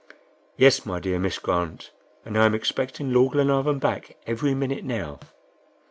"Yes, 0.57 0.83
my 0.83 0.99
dear 0.99 1.19
Miss 1.19 1.37
Grant, 1.37 1.91
and 2.25 2.35
I 2.35 2.47
am 2.47 2.55
expecting 2.55 3.13
Lord 3.13 3.33
Glenarvan 3.33 3.77
back 3.77 4.17
every 4.25 4.55
minute 4.55 4.83
now." 4.83 5.19